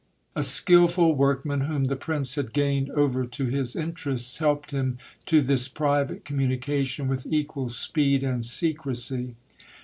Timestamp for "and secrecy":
8.23-9.35